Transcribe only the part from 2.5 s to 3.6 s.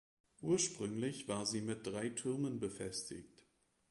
befestigt.